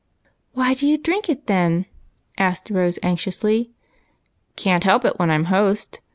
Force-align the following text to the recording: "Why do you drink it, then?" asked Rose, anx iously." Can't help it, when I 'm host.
"Why 0.53 0.73
do 0.73 0.87
you 0.87 0.97
drink 0.97 1.29
it, 1.29 1.45
then?" 1.45 1.85
asked 2.35 2.71
Rose, 2.71 2.97
anx 3.03 3.23
iously." 3.25 3.69
Can't 4.55 4.83
help 4.83 5.05
it, 5.05 5.19
when 5.19 5.29
I 5.29 5.35
'm 5.35 5.43
host. 5.43 6.01